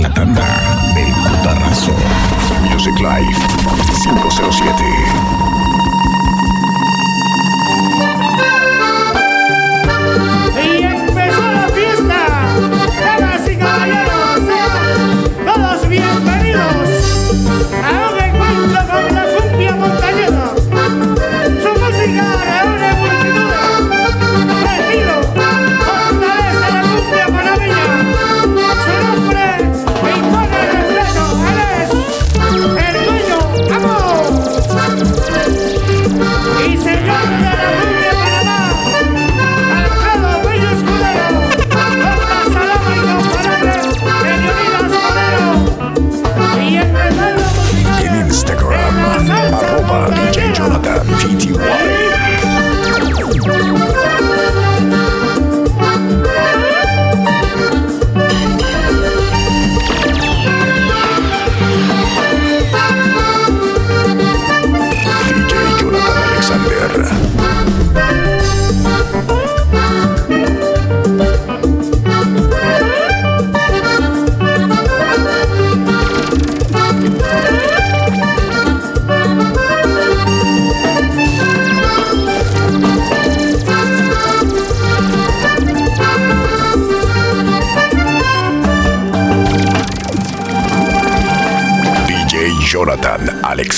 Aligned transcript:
La 0.00 0.12
tanda 0.14 0.44
del 0.94 1.12
cutarrazo. 1.12 1.92
Music 2.70 2.98
Live 3.00 3.36
507. 4.02 5.67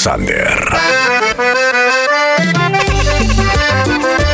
Alexander. 0.00 0.48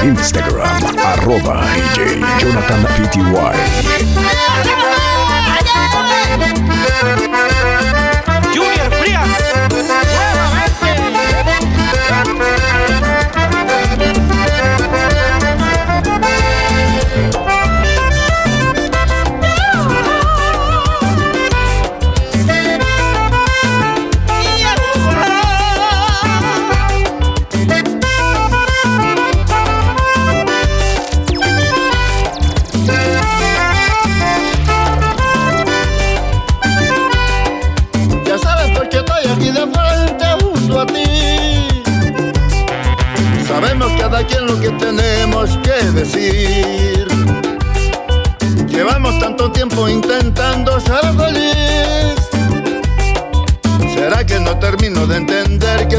Instagram, 0.06 0.78
arroba 0.94 1.66
DJ 1.74 2.22
Jonathan 2.38 2.86
PTY. 2.94 5.05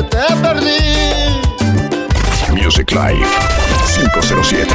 te 0.09 0.35
perdí. 0.41 0.77
Music 2.53 2.91
Live 2.91 3.27
507. 3.95 4.67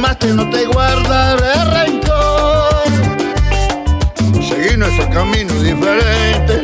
Más 0.00 0.16
que 0.16 0.28
no 0.28 0.48
te 0.48 0.64
guardaré 0.64 1.52
rencor. 1.66 2.84
Seguí 4.48 4.74
nuestro 4.78 5.10
camino 5.10 5.52
diferente. 5.60 6.59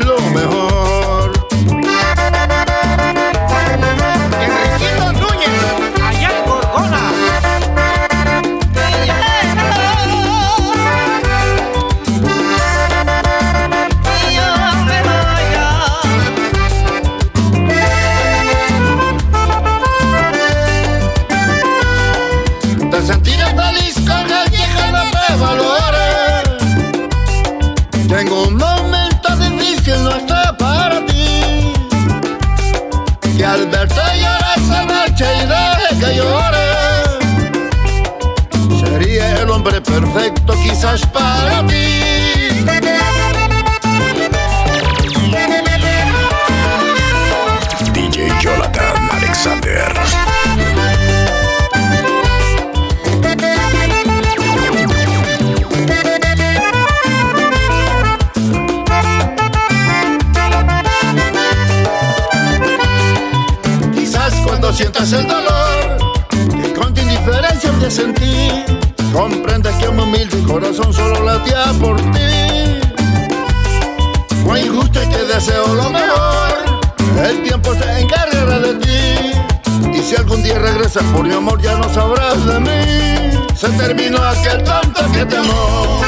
se 83.66 83.72
terminó 83.72 84.18
hacia 84.22 84.52
el 84.52 84.64
tonto 84.64 85.12
que 85.12 85.24
te 85.24 85.36
amó. 85.36 86.00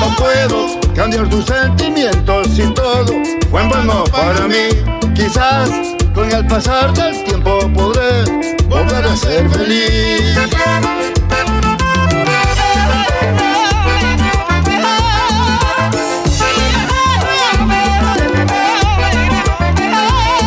No 0.00 0.16
puedo 0.16 0.80
cambiar 0.94 1.28
tus 1.28 1.44
sentimientos 1.46 2.48
si 2.54 2.62
todo 2.72 3.06
fue 3.50 3.62
en 3.62 3.68
vano 3.68 4.04
para 4.12 4.46
mí. 4.46 4.68
Quizás 5.14 5.70
con 6.14 6.30
el 6.30 6.46
pasar 6.46 6.92
del 6.94 7.24
tiempo 7.24 7.58
podré 7.74 8.24
volver 8.68 9.04
a 9.04 9.16
ser 9.16 9.48
feliz. 9.50 10.38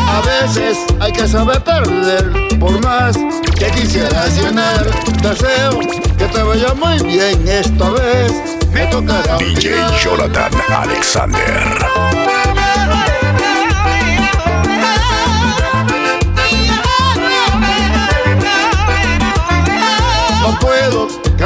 A 0.09 0.21
veces 0.21 0.77
hay 0.99 1.11
que 1.11 1.27
saber 1.27 1.61
perder, 1.63 2.31
por 2.59 2.83
más 2.83 3.17
que 3.59 3.67
quisieras 3.71 4.41
llenar. 4.41 4.85
Deseo 5.21 5.79
que 6.17 6.25
te 6.25 6.43
vaya 6.43 6.73
muy 6.73 6.97
bien 7.03 7.45
esta 7.47 7.89
vez. 7.89 8.31
Me 8.71 8.85
tocará. 8.87 9.37
DJ 9.37 9.75
Jonathan 10.01 10.51
Alexander. 10.69 12.36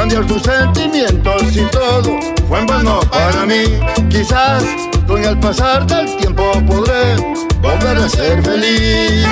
Cambiar 0.02 0.26
tus 0.26 0.42
sentimientos 0.42 1.56
y 1.56 1.64
todo 1.66 2.18
fue 2.48 2.58
en 2.58 2.66
vano 2.66 2.98
para 3.08 3.46
mí. 3.46 3.62
Quizás 4.10 4.64
con 5.06 5.22
el 5.22 5.38
pasar 5.38 5.86
del 5.86 6.16
tiempo 6.16 6.42
podré 6.66 7.14
volver 7.60 7.98
a 7.98 8.08
ser 8.08 8.42
feliz. 8.42 9.24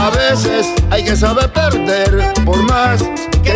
A 0.00 0.10
veces 0.16 0.72
hay 0.90 1.04
que 1.04 1.14
saber 1.14 1.52
perder, 1.52 2.32
por 2.46 2.62
más 2.62 3.04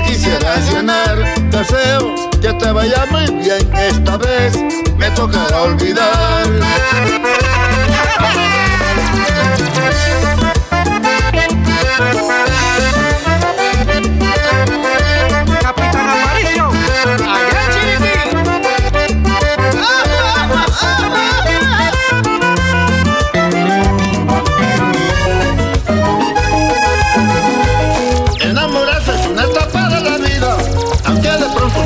que 0.09 0.15
quisieras 0.15 0.73
ganar. 0.73 1.17
Deseo 1.51 2.15
que 2.41 2.53
te 2.53 2.73
vaya 2.73 3.05
muy 3.11 3.27
bien 3.43 3.71
esta 3.75 4.17
vez, 4.17 4.57
me 4.97 5.11
tocará 5.11 5.63
olvidar. 5.63 6.47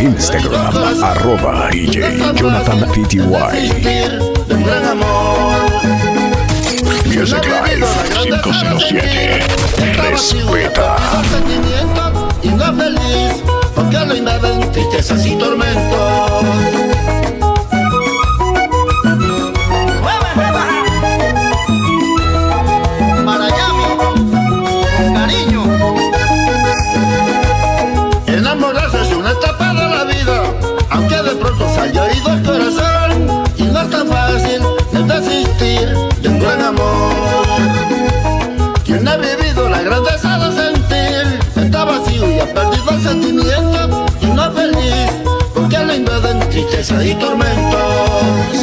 Instagram, 0.02 0.75
arroba 1.00 1.70
DJ 1.70 2.34
Jonathan 2.34 2.81
PTY. 2.90 3.22
Music 7.06 7.44
Live 7.46 7.87
507. 8.25 9.46
Respeta. 10.10 10.96
Y 12.43 12.49
no 12.49 12.75
feliz, 12.75 13.43
porque 13.76 13.99
lo 13.99 14.16
invaden 14.16 14.72
tristezas 14.72 15.25
y 15.25 15.37
tormentos. 15.37 17.21
El 35.32 35.44
desistir 35.44 35.88
de 36.20 36.29
un 36.29 36.38
gran 36.38 36.61
amor. 36.61 37.14
Quien 38.84 39.06
ha 39.08 39.17
vivido 39.17 39.69
la 39.69 39.82
grandeza 39.82 40.38
de 40.38 40.62
sentir, 40.62 41.64
está 41.64 41.84
vacío 41.84 42.31
y 42.31 42.38
ha 42.40 42.52
perdido 42.52 42.90
el 42.90 43.02
sentimiento. 43.02 44.06
Y 44.20 44.26
no 44.26 44.44
es 44.44 44.55
feliz, 44.55 45.11
porque 45.55 45.79
lo 45.79 45.94
invaden 45.94 46.40
tristeza 46.50 47.05
y 47.05 47.14
tormentos. 47.14 48.62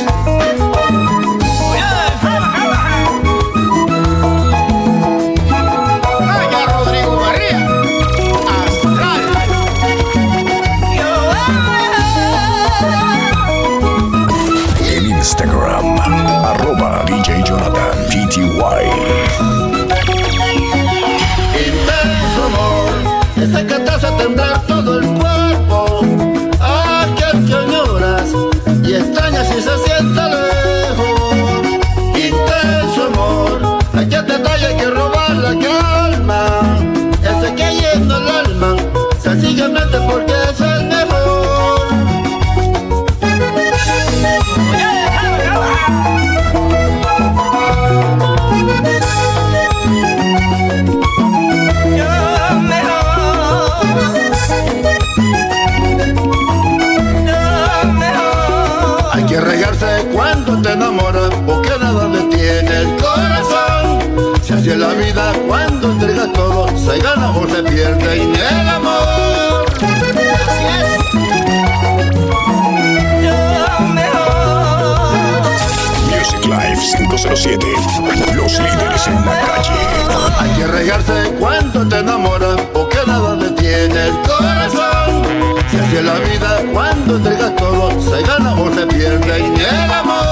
Hay 80.39 80.49
que 80.51 80.67
regarse 80.67 81.35
cuando 81.39 81.87
te 81.87 81.99
enamoras, 81.99 82.61
porque 82.73 82.97
nada 83.07 83.35
detiene 83.35 84.07
el 84.07 84.19
corazón. 84.21 85.23
Se 85.69 85.79
hace 85.79 86.01
la 86.01 86.15
vida 86.15 86.61
cuando 86.73 87.17
entregas 87.17 87.55
todo, 87.55 87.91
se 88.01 88.21
gana 88.23 88.53
o 88.55 88.73
se 88.73 88.85
pierde 88.87 89.37
en 89.37 89.55
el 89.55 89.91
amor. 89.91 90.28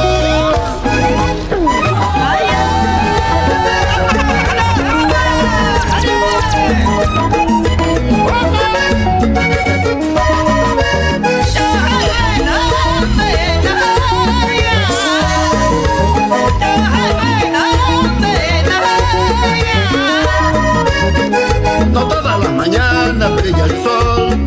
Brilla 23.29 23.65
el 23.65 23.83
sol. 23.83 24.37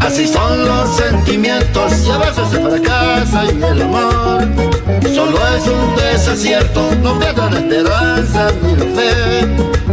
Así 0.00 0.26
son 0.26 0.64
los 0.64 0.96
sentimientos 0.96 2.06
y 2.06 2.10
a 2.10 2.18
veces 2.18 2.48
se 2.50 2.60
fracasa 2.60 3.44
en 3.48 3.62
el 3.62 3.82
amor. 3.82 4.46
Solo 5.14 5.38
es 5.56 5.66
un 5.66 5.96
desacierto, 5.96 6.90
no 7.02 7.18
pierdan 7.18 7.54
la 7.54 7.60
esperanza 7.60 8.52
ni 8.62 8.76
la 8.76 8.84
fe 8.96 9.46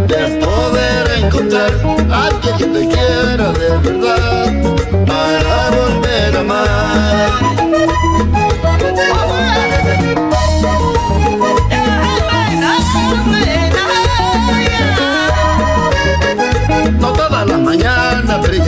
de 0.08 0.46
poder 0.46 1.24
encontrar 1.24 1.72
a 2.12 2.26
alguien 2.28 2.58
que 2.58 2.66
te 2.66 2.88
quiera 2.88 3.52
de 3.54 3.70
verdad 3.90 4.54
para 5.08 5.70
volver 5.72 6.36
a 6.36 6.40
amar. 6.40 7.44
No 17.00 17.14
todas 17.14 17.48
las 17.48 17.60
mañanas 17.60 17.93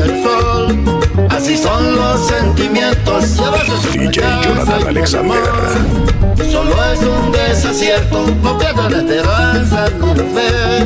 el. 0.04 1.30
Así 1.30 1.58
son 1.58 1.96
los 1.96 2.28
sentimientos. 2.28 3.38
DJ 3.94 4.24
Jonathan 4.44 4.88
Alexander. 4.88 5.42
Solo 6.52 6.75
es 6.94 7.00
un 7.02 7.32
desacierto, 7.32 8.25
no 8.42 8.58
pierdan 8.58 8.92
la 8.92 8.98
esperanza 9.00 9.88
ni 10.00 10.08
la 10.08 10.24
fe 10.24 10.86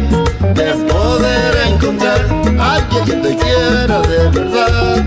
de 0.53 0.73
poder 0.85 1.57
encontrar 1.67 2.25
alguien 2.59 3.05
que 3.05 3.13
te 3.13 3.37
quiera 3.37 4.01
de 4.01 4.29
verdad 4.29 5.05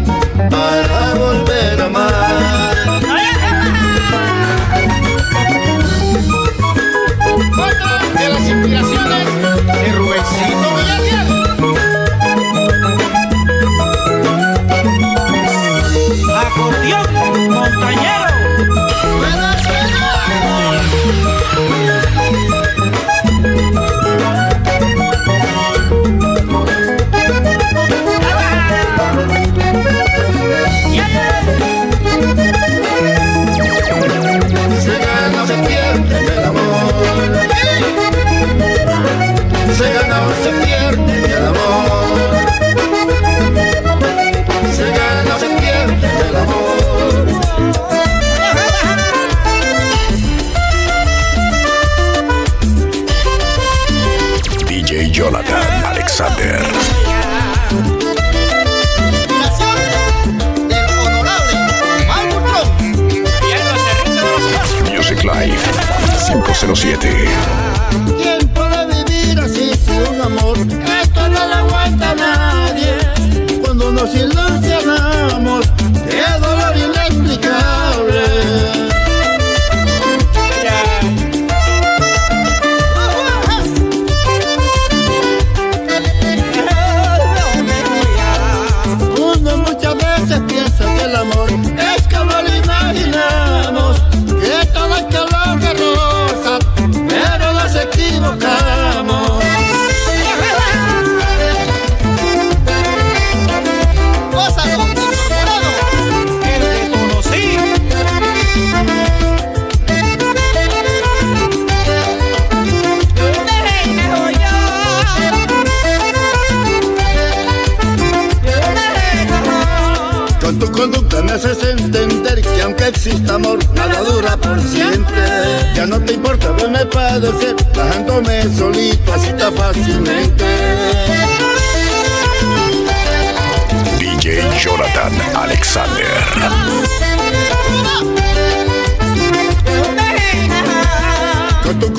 para 0.50 1.14
volver 1.14 1.80
a 1.80 1.84
amar. 1.86 3.01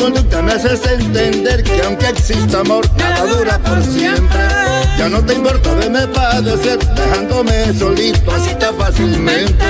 conducta 0.04 0.42
me 0.42 0.52
haces 0.52 0.86
entender 0.86 1.64
que 1.64 1.82
aunque 1.82 2.10
exista 2.10 2.60
amor, 2.60 2.86
nada 2.98 3.26
dura 3.26 3.58
por 3.60 3.82
siempre. 3.84 4.40
Ya 4.98 5.08
no 5.08 5.24
te 5.24 5.34
importa 5.34 5.74
verme 5.76 6.06
padecer, 6.08 6.78
dejándome 6.78 7.74
solito 7.74 8.32
así 8.32 8.54
tan 8.56 8.76
fácilmente. 8.76 9.64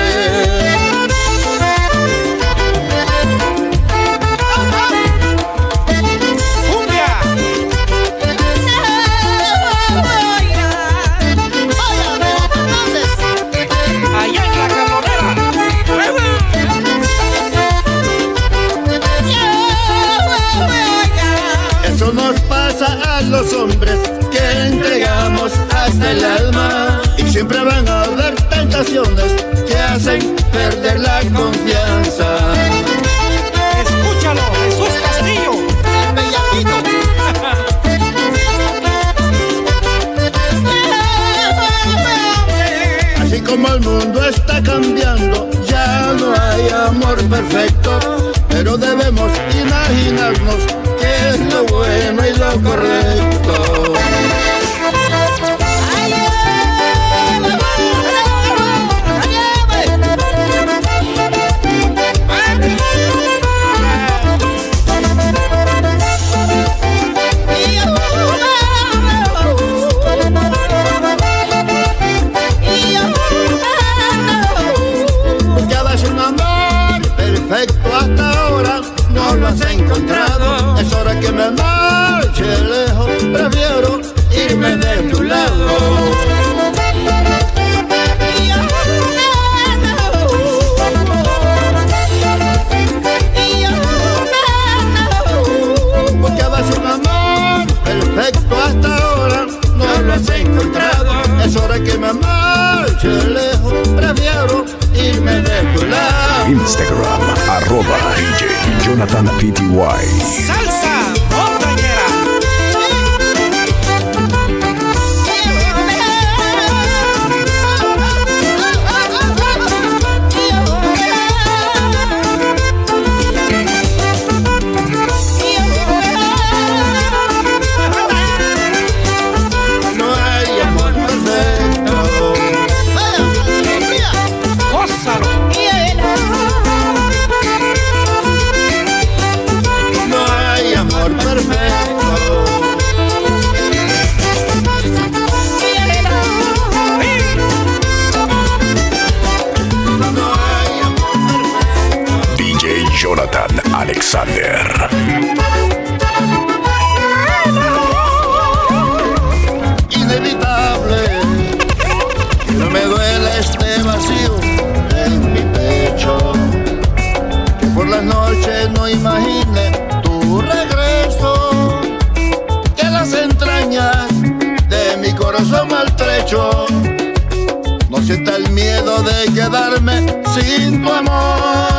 Sienta 178.04 178.36
el 178.36 178.50
miedo 178.50 179.02
de 179.02 179.32
quedarme 179.32 180.04
sin 180.34 180.82
tu 180.82 180.92
amor. 180.92 181.73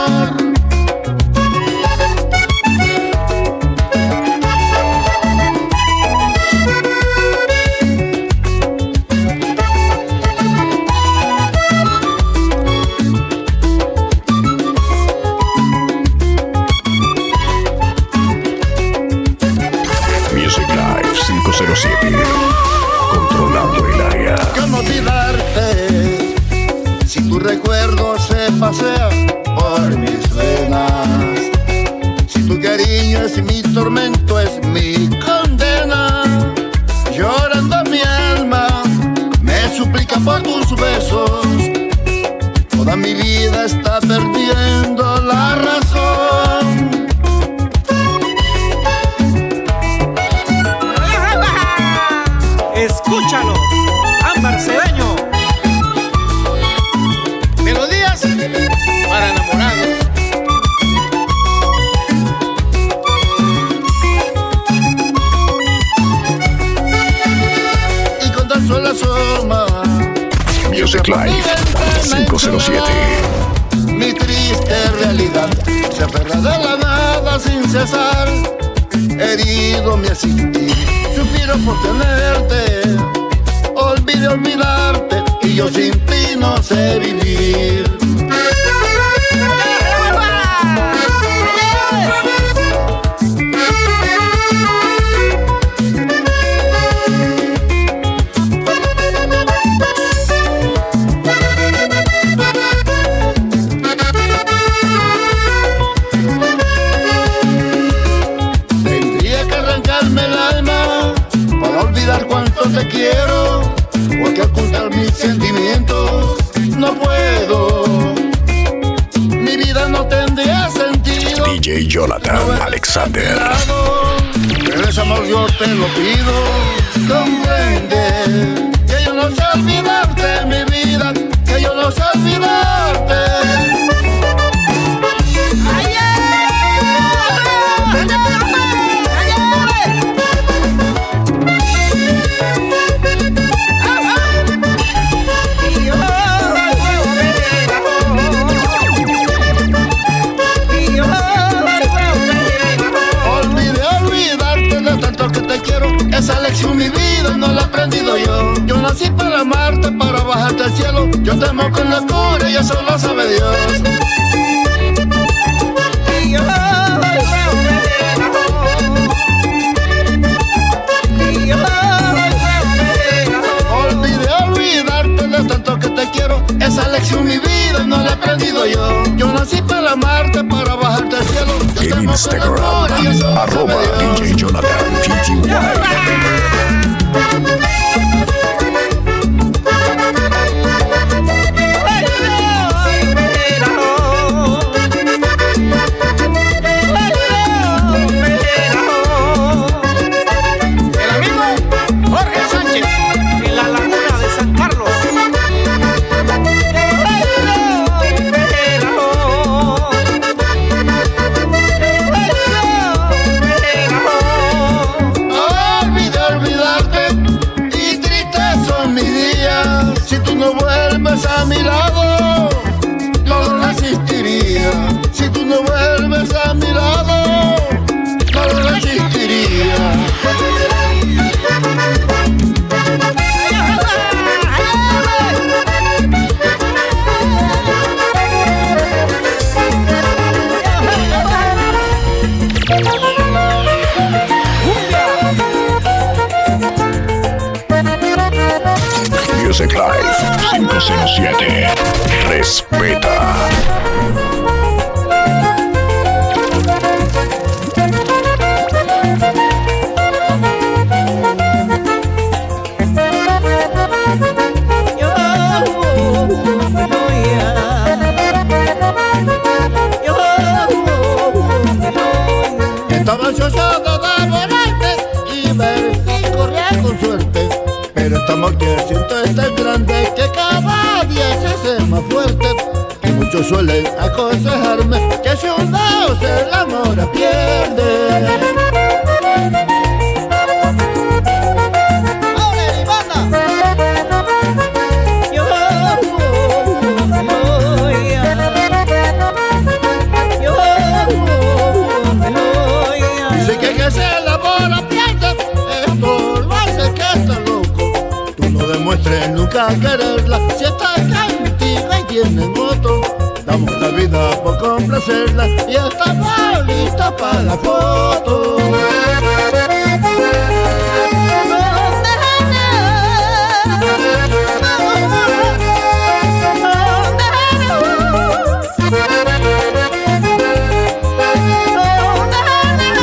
Y 315.08 315.76
estamos 315.76 316.66
listos 316.66 317.12
para 317.20 317.44
la 317.44 317.58
foto. 317.58 318.58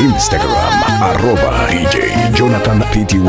Instagram, 0.00 0.82
arroba 1.02 1.66
DJ 1.68 2.32
Jonathan 2.34 2.80
PTY. 2.90 3.22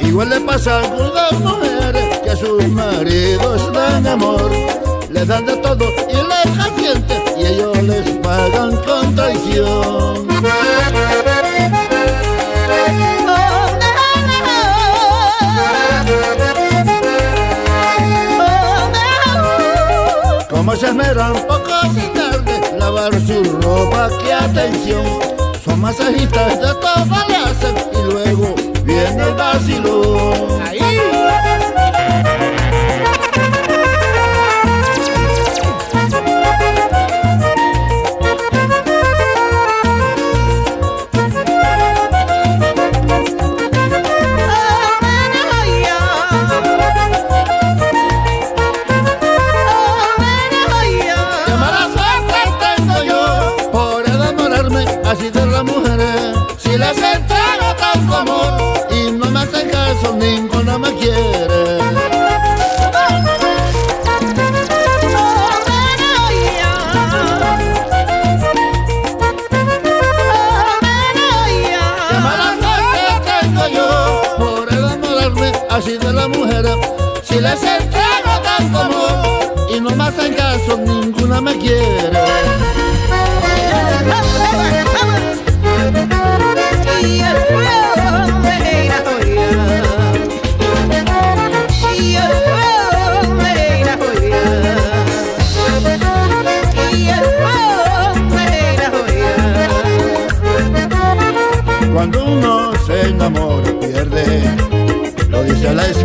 Igual 0.00 0.28
le 0.28 0.40
pasa 0.40 0.76
a 0.76 0.78
algunas 0.80 1.32
mujeres 1.40 2.18
que 2.18 2.30
a 2.30 2.36
sus 2.36 2.68
maridos 2.68 3.72
dan 3.72 4.06
amor, 4.06 4.50
les 5.14 5.28
dan 5.28 5.46
de 5.46 5.56
todo 5.58 5.86
y 6.08 6.14
les 6.14 6.58
consienten 6.58 7.22
y 7.38 7.46
ellos 7.46 7.82
les 7.84 8.10
pagan 8.18 8.76
con 8.78 9.14
traición. 9.14 10.26
Como 20.50 20.76
se 20.76 20.86
esmeran 20.88 21.34
poco 21.46 21.80
sin 21.94 22.12
tarde 22.14 22.76
lavar 22.76 23.12
su 23.26 23.44
ropa, 23.62 24.08
qué 24.20 24.32
atención. 24.32 25.04
Son 25.64 25.80
masajistas 25.80 26.60
de 26.60 26.74
todo 26.74 27.16
le 27.28 27.36
hacen 27.36 27.74
y 27.92 28.12
luego 28.12 28.54
viene 28.84 29.22
el 29.22 29.34
vacilón. 29.34 30.23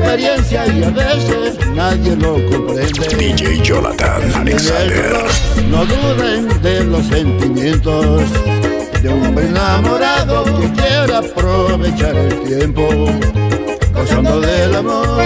Experiencia 0.09 0.65
y 0.65 0.83
a 0.83 0.89
veces 0.89 1.67
nadie 1.75 2.15
lo 2.15 2.33
comprende. 2.49 3.15
DJ 3.15 3.61
Jonathan 3.61 4.21
Alexander. 4.33 5.13
No 5.69 5.85
duden 5.85 6.61
de 6.63 6.83
los 6.85 7.05
sentimientos 7.05 8.23
de 9.03 9.09
un 9.09 9.27
hombre 9.27 9.45
enamorado 9.45 10.45
que 10.45 10.71
quiere 10.81 11.15
aprovechar 11.15 12.15
el 12.15 12.39
tiempo, 12.41 12.87
gozando 13.93 14.41
del 14.41 14.75
amor. 14.75 15.19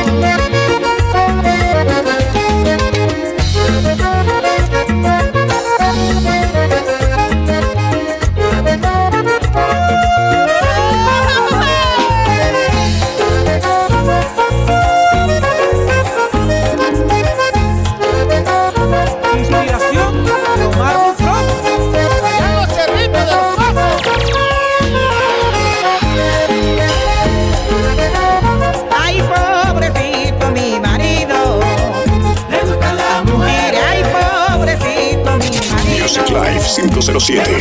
507. 36.90 37.52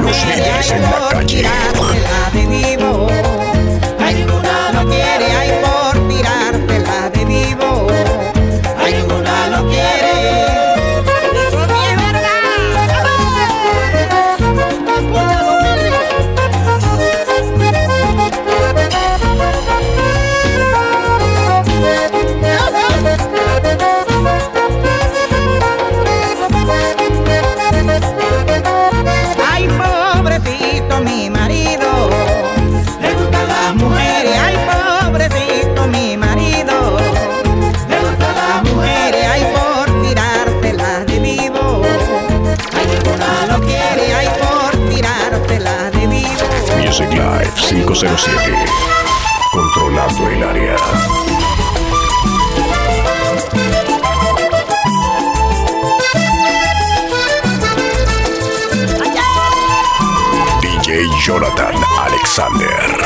Los 0.00 0.24
líderes 0.24 0.70
en 0.70 0.82
la 0.82 1.08
calle. 1.10 1.44
507. 48.04 48.64
Controlando 49.50 50.28
el 50.28 50.42
área. 50.42 50.76
DJ 60.60 61.08
Jonathan 61.18 61.74
Alexander. 61.98 63.03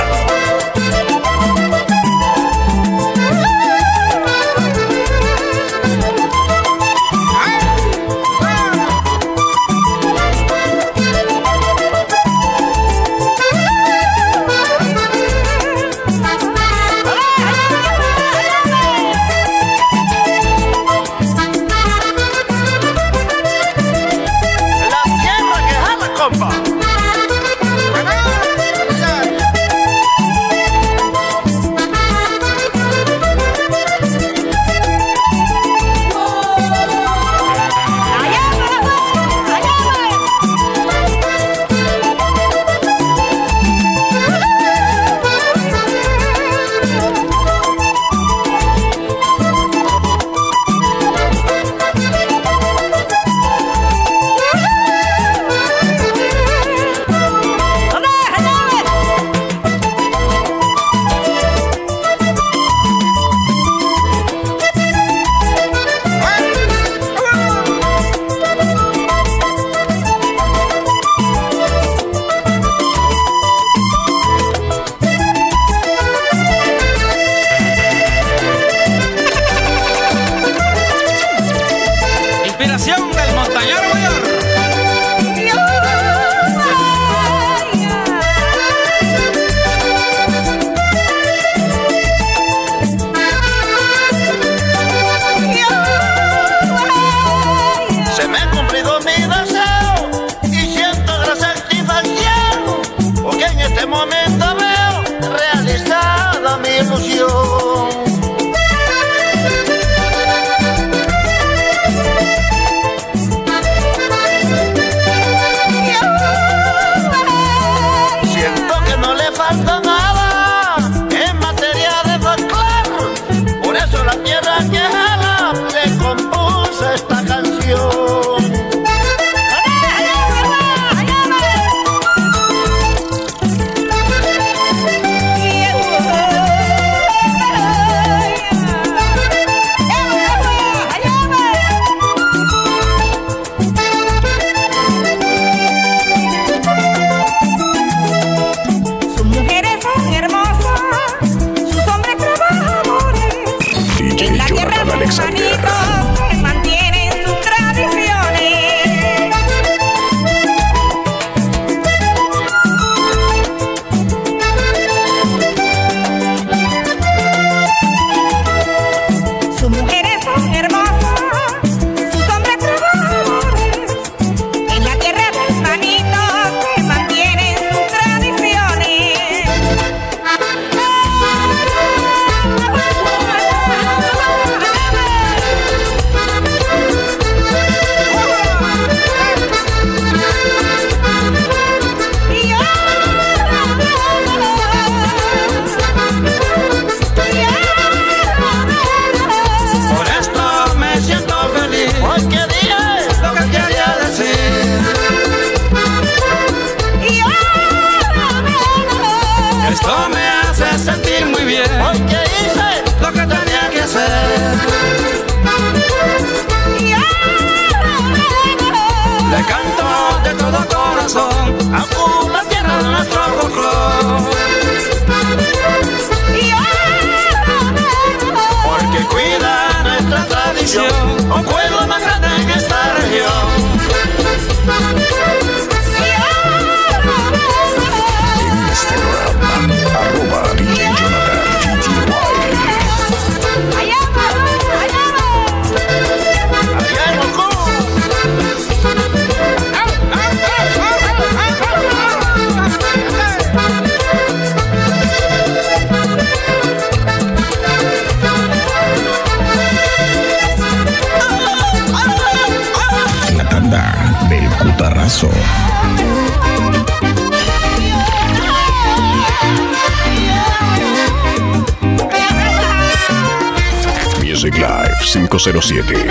507. 275.29 276.07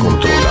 Controlando 0.00 0.41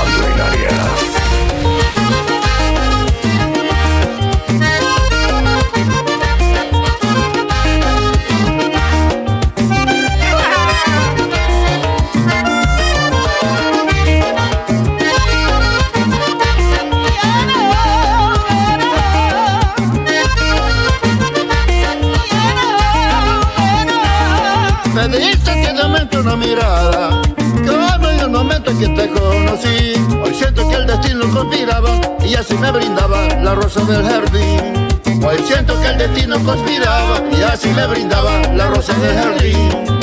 Así 32.51 32.59
me 32.59 32.69
brindaba 32.69 33.27
la 33.41 33.55
rosa 33.55 33.79
del 33.85 34.03
jardín. 34.03 34.89
Hoy 35.25 35.37
siento 35.47 35.79
que 35.79 35.87
el 35.87 35.97
destino 35.97 36.37
conspiraba 36.43 37.21
Y 37.31 37.41
así 37.43 37.69
me 37.69 37.87
brindaba 37.87 38.41
la 38.53 38.67
rosa 38.67 38.93
del 38.95 39.15
jardín 39.15 40.00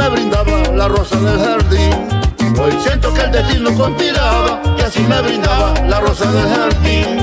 me 0.00 0.08
brindaba 0.08 0.62
la 0.74 0.88
rosa 0.88 1.16
del 1.20 1.38
jardín. 1.38 1.92
Hoy 2.58 2.72
siento 2.82 3.12
que 3.12 3.20
el 3.22 3.32
destino 3.32 3.74
conspiraba 3.74 4.60
Y 4.78 4.82
así 4.82 5.00
me 5.00 5.20
brindaba 5.22 5.72
la 5.88 6.00
rosa 6.00 6.30
del 6.30 6.48
jardín 6.48 7.19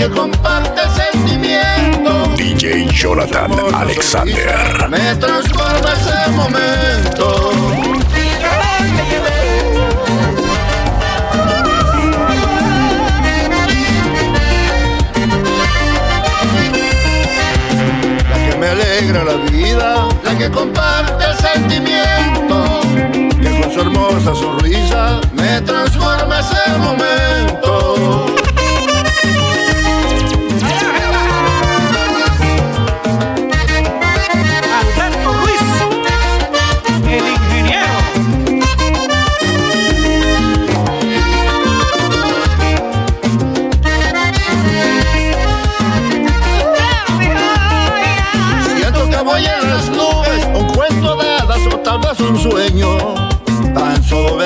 que 0.00 0.08
comparte 0.08 0.80
sentimiento. 0.96 2.34
DJ 2.34 2.86
Jonathan 2.86 3.52
Alexander. 3.74 4.88
Me 4.88 5.14
transforma 5.16 5.92
ese 5.92 6.30
momento. 6.30 7.50
La 18.30 18.48
que 18.48 18.56
me 18.56 18.68
alegra 18.68 19.24
la 19.24 19.36
vida 19.50 20.08
La 20.24 20.38
que 20.38 20.50
comparte 20.50 21.24
el 21.26 21.36
sentimiento. 21.36 22.80
Que 23.42 23.60
con 23.60 23.70
su 23.70 23.80
hermosa 23.80 24.34
sonrisa 24.34 25.20
Me 25.34 25.60
transforma 25.60 26.40
ese 26.40 26.78
momento 26.78 28.29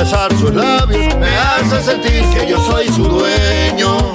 besar 0.04 0.30
sus 0.38 0.52
labios 0.52 1.16
me 1.16 1.34
hace 1.34 1.82
sentir 1.82 2.22
que 2.34 2.46
yo 2.46 2.58
soy 2.60 2.88
su 2.88 3.04
dueño. 3.04 4.12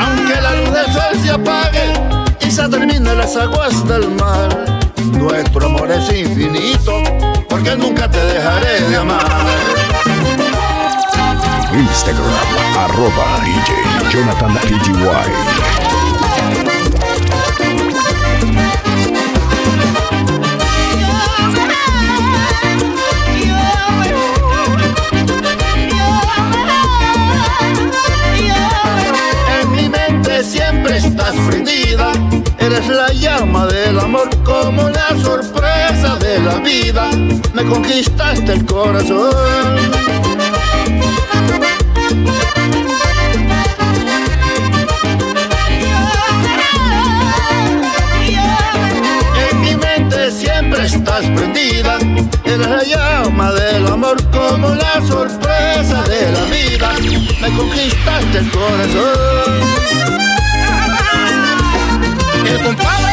Aunque 0.00 0.40
la 0.40 0.54
luz 0.56 0.72
del 0.72 0.86
sol 0.86 1.22
se 1.22 1.30
apague 1.32 1.92
y 2.40 2.50
se 2.50 2.66
terminen 2.70 3.18
las 3.18 3.36
aguas 3.36 3.86
del 3.86 4.08
mar, 4.12 4.80
nuestro 5.18 5.66
amor 5.66 5.90
es 5.90 6.10
infinito 6.16 7.02
porque 7.50 7.76
nunca 7.76 8.10
te 8.10 8.24
dejaré 8.24 8.80
de 8.88 8.96
amar. 8.96 10.31
Instagram, 11.74 12.30
arroba 12.78 13.40
DJ 13.44 14.10
Jonathan 14.10 14.54
PTY. 14.54 15.72
Siempre 30.42 30.96
estás 30.96 31.34
prendida, 31.48 32.12
eres 32.58 32.88
la 32.88 33.12
llama 33.12 33.66
del 33.66 33.98
amor 33.98 34.28
como 34.44 34.88
la 34.88 35.16
sorpresa 35.22 36.16
de 36.16 36.40
la 36.40 36.56
vida, 36.56 37.10
me 37.54 37.64
conquistaste 37.64 38.52
el 38.52 38.66
corazón. 38.66 40.31
Estás 51.02 51.24
prendida, 51.30 51.98
eres 52.44 52.68
la 52.68 52.82
llama 52.84 53.52
del 53.52 53.86
amor 53.88 54.16
como 54.30 54.68
la 54.68 55.04
sorpresa 55.04 56.02
de 56.04 56.30
la 56.30 56.44
vida, 56.44 56.92
me 57.40 57.56
conquistaste 57.56 58.38
el 58.38 58.50
corazón. 58.50 59.62
El 62.46 62.60
compadre 62.62 63.11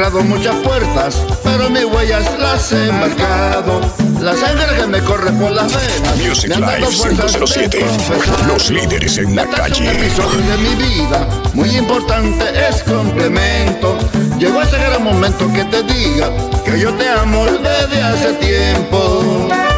cerrado 0.00 0.22
muchas 0.22 0.56
puertas, 0.64 1.26
pero 1.44 1.68
mis 1.68 1.84
huellas 1.84 2.24
las 2.38 2.72
he 2.72 2.90
marcado. 2.90 3.82
La 4.18 4.34
sangre 4.34 4.64
que 4.74 4.86
me 4.86 4.98
corre 5.00 5.30
por 5.32 5.50
las 5.50 5.70
venas. 5.74 6.16
Music 6.16 6.56
Live 6.56 6.86
fuerzas 6.86 7.32
de 7.34 7.40
507. 7.40 7.80
confesar. 7.80 8.46
Los 8.46 8.70
líderes 8.70 9.18
en 9.18 9.36
la 9.36 9.46
calle. 9.46 9.90
episodio 9.92 10.38
de 10.38 10.56
mi 10.56 10.74
vida, 10.76 11.28
muy 11.52 11.76
importante 11.76 12.44
es 12.66 12.82
complemento. 12.82 13.98
Llegó 14.38 14.62
ese 14.62 14.78
gran 14.78 15.04
momento 15.04 15.52
que 15.52 15.64
te 15.66 15.82
diga 15.82 16.30
que 16.64 16.80
yo 16.80 16.94
te 16.94 17.06
amo 17.06 17.44
desde 17.44 18.02
hace 18.02 18.32
tiempo. 18.34 19.69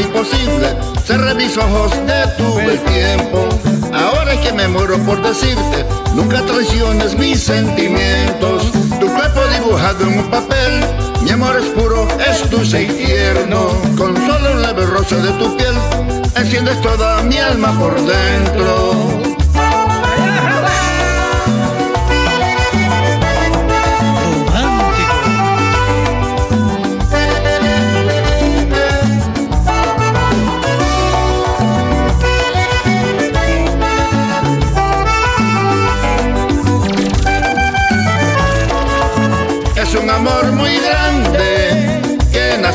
Imposible, 0.00 0.76
cerré 1.04 1.34
mis 1.34 1.56
ojos, 1.56 1.92
detuve 2.06 2.74
el 2.74 2.80
tiempo. 2.80 3.48
Ahora 3.92 4.34
es 4.34 4.40
que 4.40 4.52
me 4.52 4.68
muero 4.68 4.98
por 4.98 5.22
decirte, 5.22 5.84
nunca 6.14 6.42
traiciones 6.42 7.16
mis 7.16 7.42
sentimientos. 7.42 8.70
Tu 9.00 9.06
cuerpo 9.06 9.40
dibujado 9.54 10.04
en 10.04 10.18
un 10.18 10.30
papel, 10.30 10.84
mi 11.22 11.30
amor 11.30 11.56
es 11.56 11.66
puro, 11.70 12.06
es 12.18 12.50
dulce 12.50 12.82
y 12.82 12.86
tierno. 12.86 13.68
Con 13.96 14.16
solo 14.16 14.52
un 14.52 14.62
leve 14.62 14.86
roce 14.86 15.16
de 15.16 15.30
tu 15.32 15.56
piel, 15.56 15.74
enciendes 16.36 16.80
toda 16.80 17.22
mi 17.22 17.38
alma 17.38 17.78
por 17.78 17.94
dentro. 17.94 19.27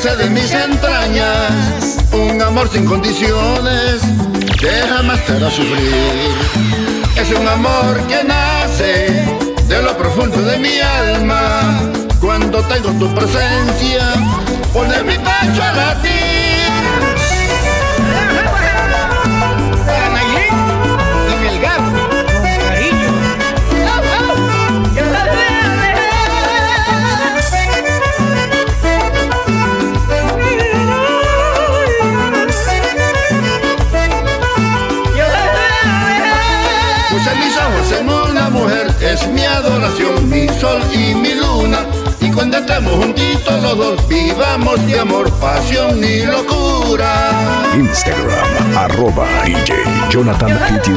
De 0.04 0.30
mis 0.30 0.52
entrañas. 0.52 1.98
Un 2.12 2.42
amor 2.42 2.70
sin 2.70 2.86
condiciones 2.86 4.02
que 4.60 4.70
jamás 4.90 5.26
te 5.26 5.32
hará 5.32 5.50
sufrir. 5.50 6.30
Es 7.16 7.32
un 7.32 7.48
amor 7.48 8.02
que 8.08 8.22
nace 8.26 9.26
de 9.70 9.82
lo 9.82 9.98
profundo 9.98 10.42
de 10.42 10.60
mi 10.60 10.78
alma. 10.80 11.80
Cuando 12.20 12.60
tengo 12.64 12.90
tu 13.00 13.16
presencia, 13.16 14.14
pone 14.74 15.04
mi 15.04 15.16
pecho 15.18 15.64
a 15.64 15.72
latir. 15.72 16.24
En 37.92 38.10
una 38.10 38.50
mujer, 38.50 38.88
es 39.02 39.28
mi 39.28 39.44
adoración, 39.44 40.30
mi 40.30 40.48
sol 40.48 40.82
y 40.94 41.14
mi 41.14 41.34
luna. 41.36 41.86
Y 42.22 42.32
cuando 42.32 42.58
estemos 42.58 42.94
juntitos 42.94 43.62
los 43.62 43.78
dos, 43.78 44.08
vivamos 44.08 44.86
de 44.88 45.00
amor, 45.00 45.30
pasión 45.34 46.02
y 46.04 46.26
locura. 46.26 47.72
Instagram, 47.76 48.78
arroba 48.78 49.28
DJ 49.46 49.76
Jonathan 50.10 50.58
PTY. 50.58 50.94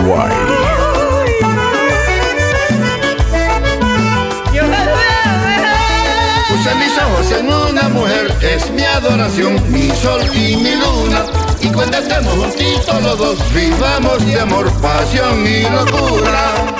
Puse 6.48 6.74
mis 6.76 6.98
ojos 6.98 7.32
en 7.32 7.52
una 7.52 7.88
mujer, 7.88 8.34
es 8.40 8.70
mi 8.70 8.84
adoración, 8.84 9.60
mi 9.72 9.90
sol 9.90 10.20
y 10.32 10.56
mi 10.56 10.76
luna. 10.76 11.24
Y 11.60 11.68
cuando 11.68 11.98
estemos 11.98 12.32
juntitos 12.34 13.02
los 13.02 13.18
dos, 13.18 13.38
vivamos 13.52 14.24
de 14.24 14.40
amor, 14.40 14.70
pasión 14.80 15.46
y 15.46 15.62
locura. 15.62 16.75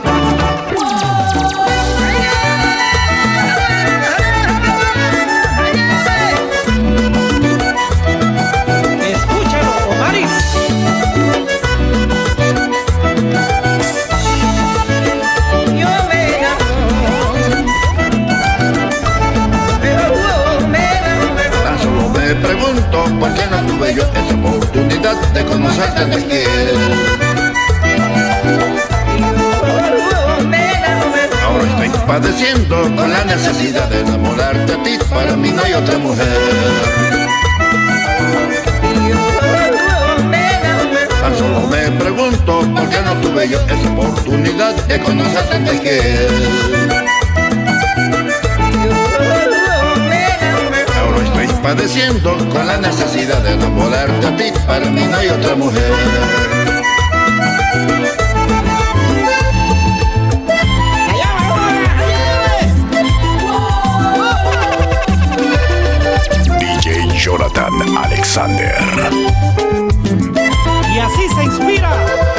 De 25.45 26.43
él. 26.45 26.79
Me 30.49 30.73
enamoro. 30.73 31.17
Ahora 31.45 31.65
estoy 31.65 31.91
padeciendo 32.07 32.83
con 32.97 33.11
la 33.11 33.25
necesidad 33.25 33.89
de 33.89 34.01
enamorarte 34.01 34.73
a 34.73 34.83
ti. 34.83 34.99
Para 35.11 35.37
mí 35.37 35.51
no 35.51 35.63
hay 35.63 35.75
otra 35.75 35.99
mujer. 35.99 36.27
Tan 41.21 41.37
solo 41.37 41.61
me 41.69 41.91
pregunto 41.93 42.61
por 42.75 42.89
qué 42.89 43.03
no 43.03 43.15
tuve 43.21 43.49
yo 43.49 43.61
esa 43.61 43.93
oportunidad 43.93 44.75
de 44.87 45.01
conocerte 45.01 45.57
antes 45.57 45.81
que. 45.81 47.06
Padeciendo 51.67 52.37
con 52.53 52.65
la 52.65 52.77
necesidad 52.77 53.43
de 53.43 53.55
enamorarte 53.55 54.25
a 54.25 54.37
ti. 54.37 54.53
Para 54.69 54.87
mí 54.87 55.03
no 55.05 55.17
hay 55.17 55.29
otra 55.31 55.57
mujer. 55.57 55.93
DJ 66.61 67.19
Jonathan 67.19 67.75
Alexander. 68.05 68.79
Y 70.95 70.99
así 71.01 71.29
se 71.35 71.45
inspira 71.47 71.91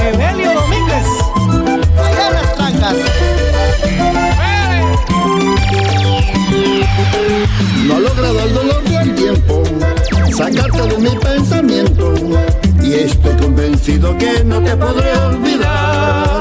Evelio 0.10 0.54
Domínguez. 0.54 1.06
Allá 1.98 2.32
las 2.32 2.56
trancas. 2.56 2.96
No 7.86 7.96
ha 7.96 8.00
logrado 8.00 8.40
el 8.42 8.54
dolor 8.54 8.84
del 8.84 9.16
tiempo 9.16 9.64
sacarte 10.36 10.82
de 10.82 10.98
mi 10.98 11.16
pensamiento 11.18 12.14
y 12.82 12.94
estoy 12.94 13.36
convencido 13.36 14.18
que 14.18 14.44
no 14.44 14.62
te 14.62 14.76
podré 14.76 15.12
olvidar. 15.18 16.40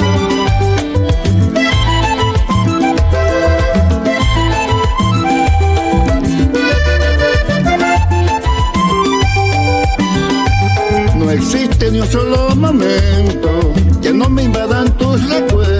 No 11.16 11.30
existe 11.30 11.90
ni 11.90 12.00
un 12.00 12.06
solo 12.08 12.54
momento 12.56 13.72
que 14.02 14.12
no 14.12 14.28
me 14.28 14.44
invadan 14.44 14.90
tus 14.96 15.28
recuerdos 15.28 15.75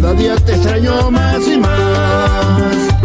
cada 0.00 0.14
día 0.14 0.34
te 0.36 0.52
extraño 0.52 1.10
más 1.10 1.46
y 1.46 1.58
más. 1.58 2.99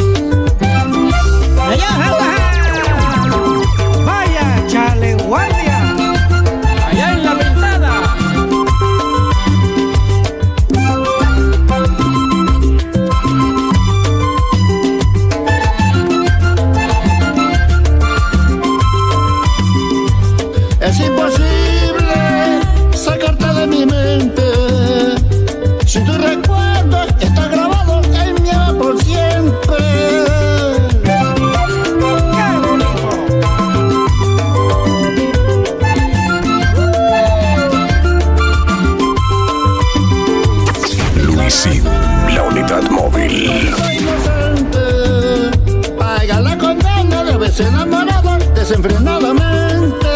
Enamorado 47.60 48.38
de 48.38 48.48
desenfrenadamente. 48.50 50.08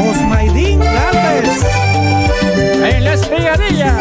Osmaidín 0.00 0.78
Galvez. 0.80 1.64
En 2.84 3.04
la 3.04 3.14
espigadilla. 3.14 3.94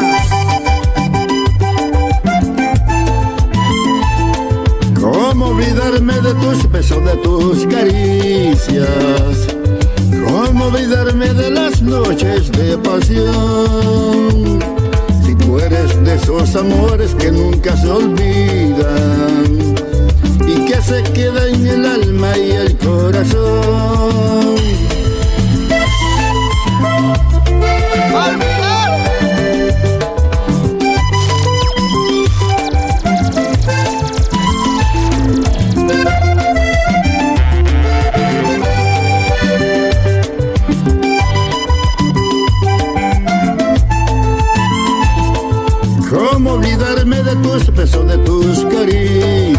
¿Cómo 4.99 5.45
olvidarme 5.47 6.13
de 6.21 6.33
tus 6.35 6.71
besos, 6.71 7.03
de 7.03 7.15
tus 7.17 7.65
caricias? 7.65 9.44
¿Cómo 10.65 10.77
olvidarme 10.77 11.31
de 11.31 11.51
las 11.51 11.79
noches 11.79 12.51
de 12.53 12.75
pasión? 12.79 14.59
Si 15.23 15.35
tú 15.35 15.59
eres 15.59 16.03
de 16.03 16.15
esos 16.15 16.55
amores 16.55 17.13
que 17.13 17.31
nunca 17.31 17.77
se 17.77 17.87
olvidan 17.87 19.45
y 20.47 20.65
que 20.65 20.81
se 20.81 21.03
quedan 21.13 21.53
en 21.53 21.67
el 21.67 21.85
alma 21.85 22.35
y 22.35 22.49
el 22.49 22.75
corazón. 22.79 24.55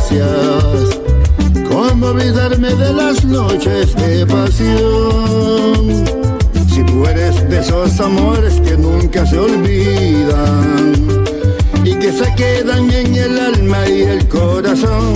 Caricias? 0.09 1.01
¿Cómo 1.69 2.07
olvidarme 2.07 2.75
de 2.75 2.93
las 2.93 3.25
noches 3.25 3.95
de 3.97 4.27
pasión? 4.27 6.05
Si 6.69 6.83
tú 6.85 7.07
eres 7.07 7.49
de 7.49 7.61
esos 7.61 7.99
amores 8.01 8.61
que 8.61 8.77
nunca 8.77 9.27
se 9.27 9.39
olvidan 9.39 10.95
y 11.85 11.95
que 11.95 12.13
se 12.13 12.35
quedan 12.35 12.91
en 12.91 13.15
el 13.15 13.39
alma 13.39 13.89
y 13.89 14.03
el 14.03 14.29
corazón. 14.29 15.15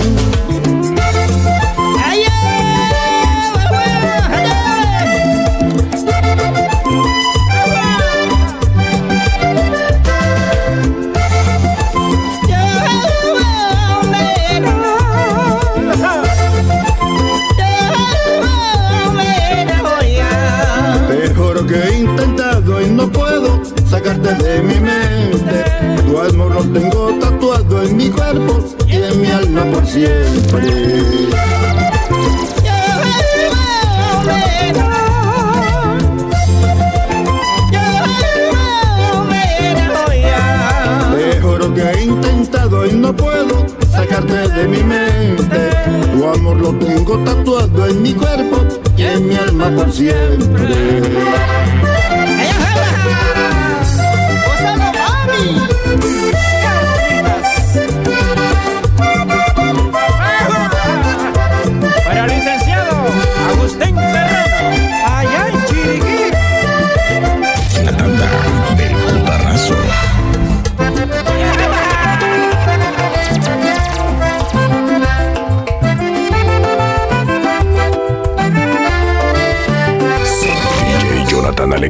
Amor 26.29 26.53
lo 26.53 26.61
tengo 26.65 27.17
tatuado 27.19 27.81
en 27.81 27.97
mi 27.97 28.09
cuerpo 28.09 28.63
y 28.87 28.95
en 28.95 29.21
mi 29.21 29.27
alma 29.31 29.65
por 29.65 29.85
siempre. 29.87 30.69
Te 41.15 41.41
juro 41.41 41.73
que 41.73 41.81
he 41.81 42.03
intentado 42.03 42.85
y 42.85 42.93
no 42.93 43.15
puedo 43.15 43.65
sacarte 43.91 44.47
de 44.47 44.67
mi 44.67 44.83
mente. 44.83 45.71
Tu 46.13 46.27
amor 46.27 46.57
lo 46.57 46.73
tengo 46.75 47.17
tatuado 47.23 47.87
en 47.87 48.01
mi 48.03 48.13
cuerpo 48.13 48.57
y 48.95 49.01
en 49.01 49.27
mi 49.27 49.35
alma 49.35 49.71
por 49.75 49.91
siempre. 49.91 51.80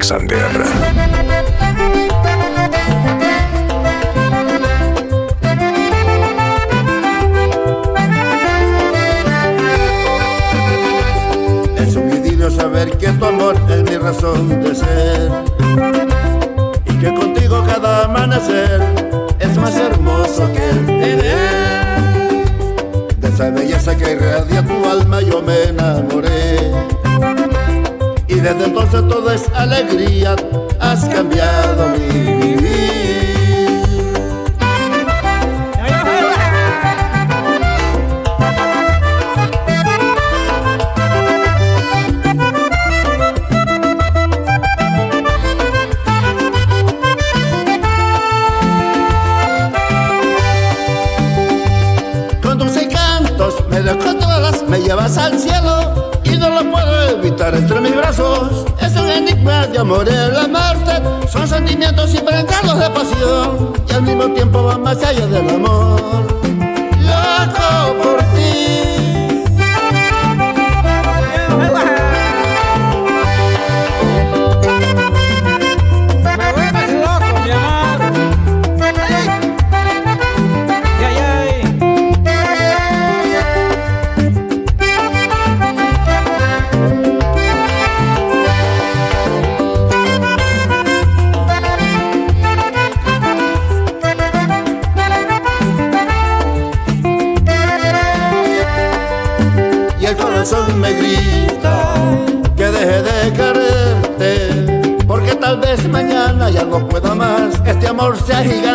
Alexander. 0.01 0.49
Es 11.77 11.95
un 11.95 12.09
idilio 12.09 12.49
saber 12.49 12.97
que 12.97 13.09
tu 13.09 13.25
amor 13.25 13.55
es 13.69 13.83
mi 13.83 13.97
razón 13.97 14.63
de 14.63 14.73
ser 14.73 15.31
y 16.87 16.93
que 16.95 17.13
contigo 17.13 17.63
cada 17.67 18.05
amanecer 18.05 18.81
es 19.39 19.55
más 19.57 19.75
hermoso 19.75 20.51
que 20.51 20.67
el 20.67 20.85
tener. 20.87 22.41
De 23.17 23.27
esa 23.27 23.51
belleza 23.51 23.95
que 23.95 24.13
irradia 24.13 24.65
tu 24.65 24.83
alma 24.83 25.21
yo 25.21 25.43
me 25.43 25.65
enamoré 25.65 26.90
desde 28.41 28.65
entonces 28.65 29.07
todo 29.07 29.31
es 29.31 29.49
alegría, 29.53 30.35
has 30.79 31.05
cambiado 31.05 31.89
mi 31.89 32.19
vivir. 32.19 32.50
Amor 59.91 60.07
el 60.07 60.35
amarte, 60.37 61.27
son 61.27 61.47
sentimientos 61.47 62.13
impregnados 62.13 62.79
de 62.79 62.89
pasión 62.89 63.73
y 63.89 63.93
al 63.93 64.03
mismo 64.03 64.31
tiempo 64.33 64.63
van 64.63 64.81
más 64.83 65.03
allá 65.03 65.27
del 65.27 65.49
amor. 65.49 66.00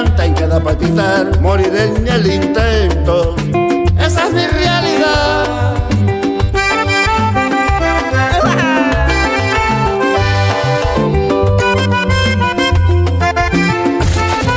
Sea 0.06 0.24
gigante 0.24 0.26
y 0.26 0.32
queda 0.34 0.62
palpitar. 0.62 1.40
Moriré 1.40 1.84
en 1.84 2.08
el 2.08 2.26
intento. 2.26 3.36
Esa 3.98 4.26
es 4.26 4.32
mi 4.32 4.46
realidad. 4.46 5.76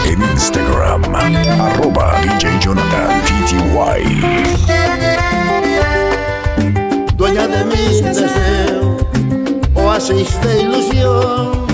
En 0.05 0.21
Instagram, 0.21 1.15
arroba 1.15 2.21
DJ 2.21 2.59
Jonathan. 2.59 3.21
Dueña 7.15 7.47
de 7.47 7.65
mis 7.65 8.03
deseos. 8.03 9.05
O 9.75 9.81
oasis 9.81 10.41
de 10.41 10.61
ilusión. 10.61 11.68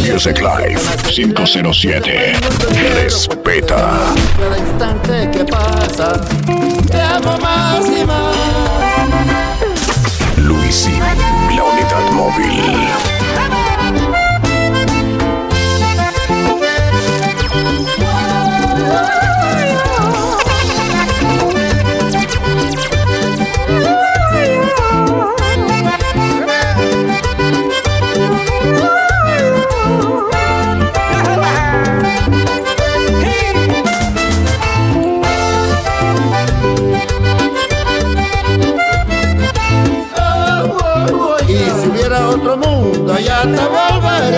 Music 0.00 0.40
Live 0.40 0.80
507. 1.04 2.34
Respeta. 2.94 4.14
Cada 4.36 4.58
instante 4.58 5.30
que 5.30 5.44
pasa, 5.44 6.20
te 6.90 7.00
amo 7.00 7.38
más 7.38 7.86
y 7.86 8.04
más. 8.04 8.36
Luisín, 10.38 10.98
la 11.54 11.62
unidad 11.62 12.10
móvil. 12.12 13.17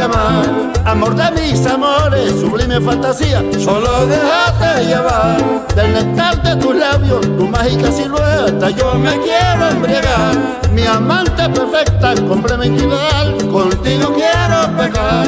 Amor 0.02 1.14
de 1.14 1.30
mis 1.32 1.66
amores, 1.66 2.30
sublime 2.40 2.80
fantasía, 2.80 3.42
solo 3.62 4.06
déjate 4.06 4.86
llevar. 4.86 5.66
Del 5.74 5.92
néctar 5.92 6.42
de 6.42 6.56
tus 6.56 6.74
labios, 6.74 7.20
tu 7.20 7.46
mágica 7.46 7.92
silueta, 7.92 8.70
yo 8.70 8.94
me 8.94 9.20
quiero 9.20 9.68
embriagar. 9.68 10.36
Mi 10.72 10.86
amante 10.86 11.46
perfecta, 11.50 12.14
complemento 12.26 12.82
ideal, 12.82 13.36
contigo 13.52 14.14
quiero 14.14 14.74
pecar. 14.78 15.26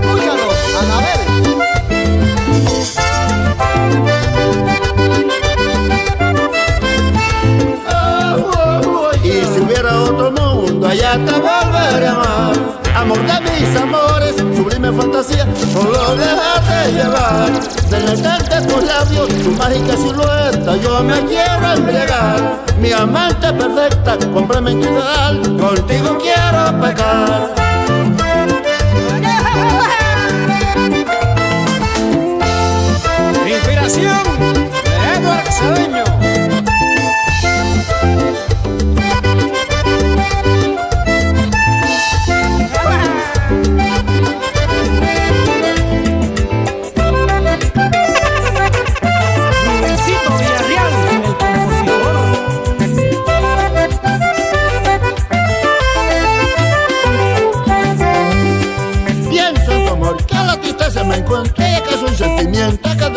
Escúchalo, 0.00 0.48
Anabel. 0.80 1.27
Allá 10.88 11.12
te 11.24 11.32
volveré 11.32 12.06
a 12.06 12.12
amar. 12.12 12.52
Amor 12.96 13.18
de 13.18 13.40
mis 13.42 13.76
amores, 13.76 14.36
sublime 14.56 14.90
fantasía, 14.92 15.46
solo 15.72 16.16
déjate 16.16 16.92
llevar. 16.92 17.50
Del 17.90 18.04
néctar 18.06 18.48
de 18.48 18.66
tus 18.66 18.84
labios, 18.84 19.28
tu 19.42 19.50
mágica 19.52 19.96
silueta, 19.96 20.76
yo 20.76 21.02
me 21.04 21.24
quiero 21.26 21.72
embriagar. 21.72 22.64
Mi 22.80 22.92
amante 22.92 23.52
perfecta, 23.52 24.16
complemento 24.32 24.88
ideal, 24.88 25.42
contigo 25.58 26.18
quiero 26.18 26.80
pecar. 26.80 27.54
Inspiración 33.46 34.22
de 34.38 35.14
Edward. 35.14 35.97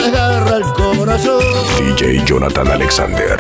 Agarra 0.04 0.58
el 0.58 0.64
corazón. 0.74 1.42
DJ 1.78 2.24
Jonathan 2.26 2.68
Alexander. 2.68 3.40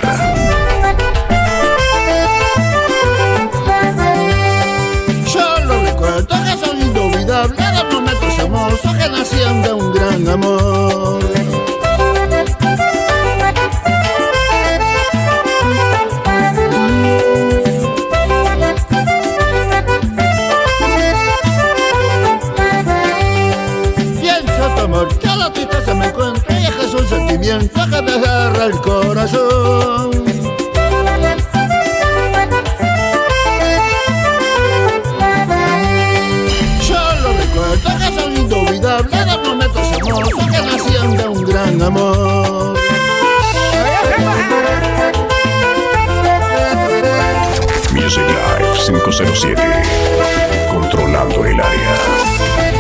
Solo 5.27 5.81
recuerdo 5.83 6.27
que 6.27 6.65
son 6.65 6.81
inolvidables 6.81 7.57
de 7.57 7.83
momentos 7.93 8.39
hermosos 8.39 8.97
que 8.97 9.09
nacían 9.09 9.61
de 9.61 9.73
un 9.73 9.93
gran 9.93 10.27
amor. 10.29 11.19
Sentimiento 27.43 27.81
que 27.89 28.01
te 28.03 28.11
agarra 28.11 28.65
el 28.65 28.81
corazón. 28.81 30.11
Solo 36.81 37.33
recuerdo 37.39 37.97
que 37.97 38.21
son 38.21 38.37
inolvidables 38.37 39.25
de 39.25 39.37
momentos 39.37 39.91
hermosos 39.97 40.45
que 40.45 40.61
nacían 40.61 41.17
de 41.17 41.27
un 41.27 41.45
gran 41.45 41.81
amor. 41.81 42.77
Music 47.93 48.23
Live 48.23 48.79
507. 48.85 49.61
Controlando 50.71 51.45
el 51.45 51.59
área. 51.59 52.70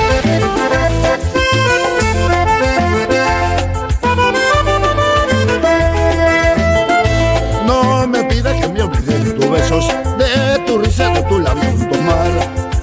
De 10.17 10.59
tu 10.65 10.77
risa, 10.77 11.09
de 11.09 11.23
tu 11.23 11.39
labio 11.39 11.69
tomar. 11.91 12.31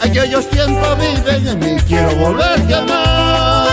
Aquellos 0.00 0.48
tiempos 0.50 0.98
viven 0.98 1.48
en 1.48 1.58
mí, 1.58 1.80
quiero 1.86 2.14
volverte 2.16 2.74
a 2.74 2.78
amar. 2.78 3.68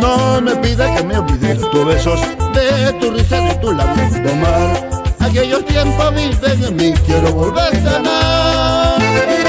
No 0.00 0.40
me 0.40 0.56
pidas 0.56 0.90
que 0.96 1.04
me 1.04 1.18
olvide 1.18 1.54
de 1.54 1.66
tus 1.70 1.86
besos, 1.86 2.20
de 2.54 2.92
tu 3.00 3.10
risa, 3.10 3.40
de 3.40 3.54
tu 3.56 3.72
labio 3.72 4.04
tomar. 4.22 4.90
Aquellos 5.20 5.64
tiempos 5.66 6.14
viven 6.14 6.64
en 6.64 6.76
mí, 6.76 6.94
quiero 7.06 7.32
volverte 7.32 7.88
a 7.88 7.96
amar. 7.96 9.47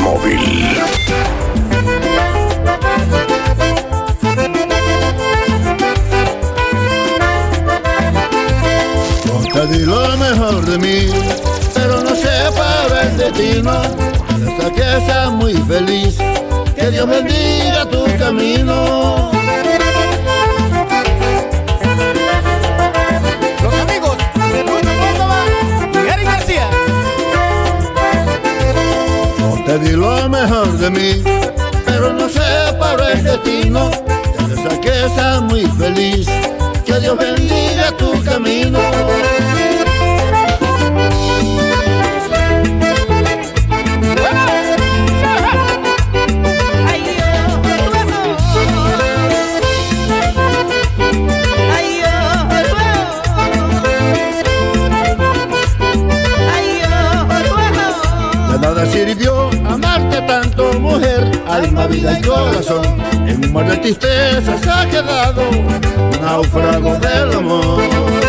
Móvil. 0.00 0.76
Te 9.52 9.66
di 9.66 9.84
lo 9.84 10.16
mejor 10.18 10.64
de 10.66 10.78
mí, 10.78 11.10
pero 11.74 12.00
no 12.00 12.14
sé 12.14 12.50
para 12.56 13.02
el 13.02 13.16
destino. 13.16 13.72
Hasta 13.72 14.72
que 14.72 15.06
seas 15.06 15.32
muy 15.32 15.54
feliz, 15.54 16.16
que 16.76 16.90
Dios 16.90 17.08
bendiga 17.08 17.84
tu 17.86 18.04
camino. 18.18 19.32
Te 29.82 29.92
lo 29.92 30.28
mejor 30.28 30.76
de 30.78 30.90
mí, 30.90 31.22
pero 31.86 32.12
no 32.12 32.28
sé 32.28 32.40
para 32.78 33.12
el 33.12 33.22
destino. 33.22 33.90
Hasta 34.38 34.80
que 34.80 34.90
seas 35.14 35.42
muy 35.42 35.66
feliz, 35.78 36.28
que 36.84 37.00
Dios 37.00 37.16
bendiga 37.16 37.90
tu 37.96 38.22
camino. 38.24 38.78
Vida 61.66 62.18
y 62.18 62.22
corazón. 62.22 62.84
En 63.26 63.44
un 63.44 63.52
mar 63.52 63.68
de 63.68 63.76
tristeza 63.78 64.58
se 64.58 64.70
ha 64.70 64.88
quedado 64.88 65.42
náufrago 66.20 66.96
del 66.98 67.32
amor. 67.32 68.27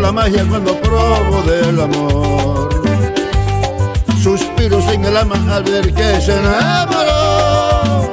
la 0.00 0.12
magia 0.12 0.44
cuando 0.48 0.74
probo 0.80 1.42
del 1.42 1.80
amor. 1.80 2.70
Suspiros 4.22 4.84
en 4.92 5.04
el 5.04 5.16
alma 5.16 5.36
al 5.54 5.64
ver 5.64 5.94
que 5.94 6.20
se 6.20 6.32
enamoró. 6.38 8.10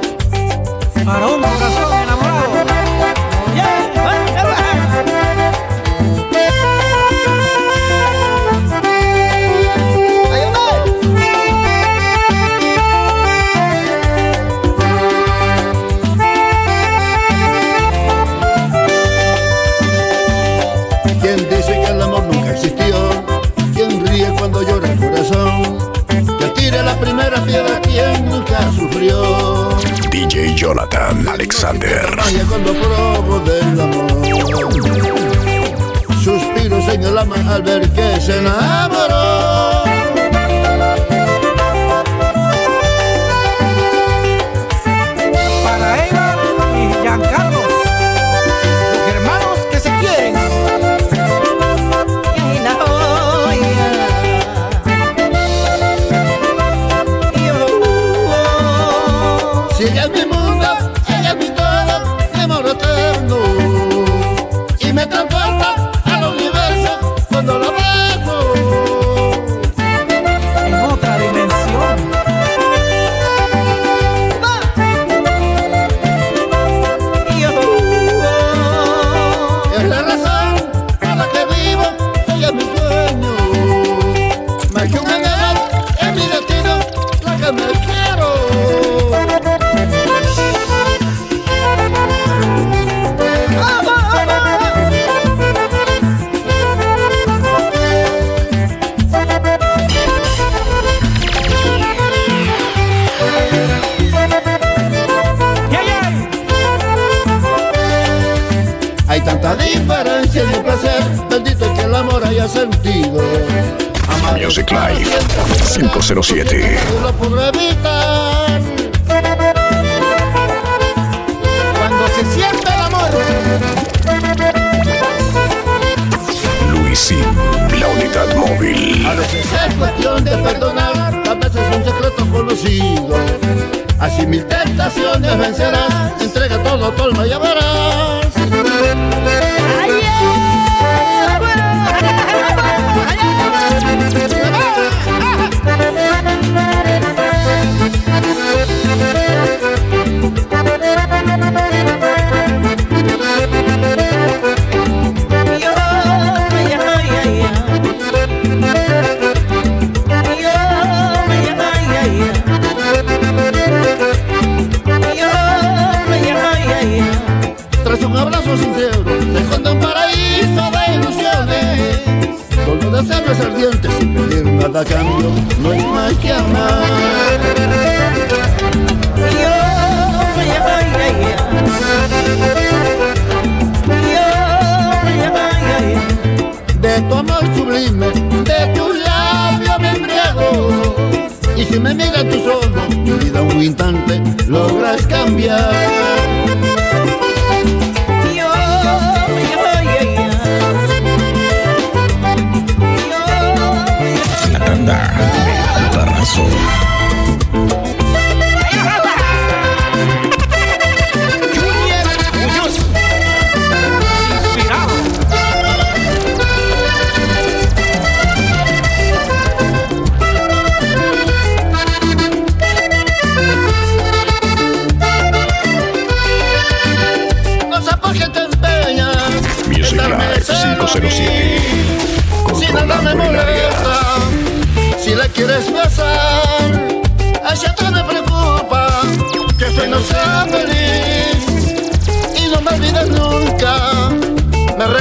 Para 1.04 1.26
un 1.26 1.40
corazón. 1.40 1.97
sufrió. 28.98 29.78
DJ 30.10 30.54
Jonathan 30.54 31.28
Alexander. 31.28 32.04
Cuando 32.48 32.72
probo 32.72 33.40
del 33.40 33.80
amor. 33.80 34.08
Suspiro 36.22 36.82
señor 36.82 37.12
Lama 37.12 37.36
al 37.48 37.62
ver 37.62 37.88
que 37.90 38.20
se 38.20 38.38
enamoró. 38.38 39.87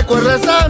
recuerdas 0.07 0.47
a 0.47 0.59
ah? 0.59 0.66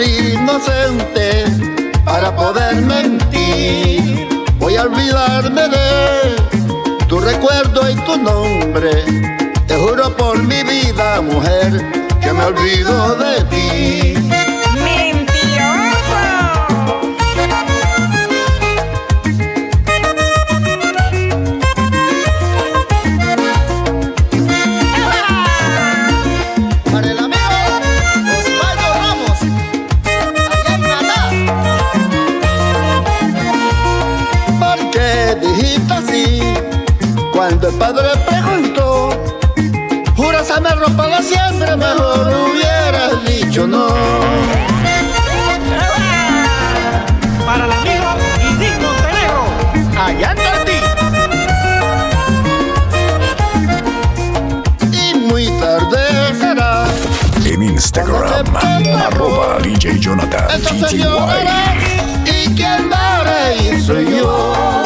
inocente 0.00 1.44
para 2.04 2.34
poder 2.34 2.76
mentir. 2.76 4.28
Voy 4.58 4.76
a 4.76 4.82
olvidarme 4.82 5.68
de 5.68 6.36
tu 7.08 7.18
recuerdo 7.18 7.90
y 7.90 7.94
tu 8.06 8.16
nombre. 8.18 9.04
Te 9.66 9.76
juro 9.76 10.14
por 10.16 10.42
mi 10.42 10.62
vida, 10.62 11.20
mujer, 11.22 11.84
que 12.20 12.32
me 12.32 12.44
olvido 12.44 13.16
de 13.16 13.42
ti. 13.44 14.35
Instagram, 57.96 58.54
arroba 58.94 59.58
DJ 59.62 59.98
Jonathan. 59.98 60.44
Entonces 60.54 60.92
yo 60.92 61.26
y 62.26 62.54
quien 62.54 62.90
va 62.92 63.20
a 63.20 63.24
reír 63.24 63.82
soy 63.82 64.18
yo. 64.18 64.84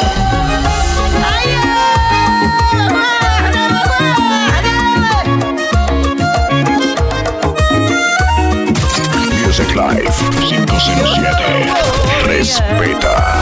Music 9.45 9.75
Life 9.75 10.23
507 10.39 11.73
Respeta. 12.27 13.41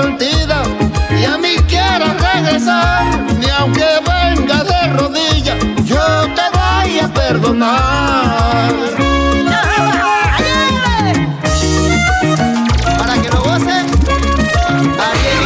y 0.00 1.24
a 1.24 1.36
mí 1.38 1.56
quieras 1.66 2.14
regresar, 2.20 3.04
ni 3.40 3.48
aunque 3.50 3.84
venga 4.06 4.62
de 4.62 4.88
rodillas, 4.96 5.56
yo 5.84 5.98
te 6.36 6.42
voy 6.56 7.00
a 7.00 7.08
perdonar. 7.08 8.72
Para 12.98 13.14
que 13.20 13.28
lo 13.28 13.40
gocen, 13.42 13.86
Ariel 15.08 15.42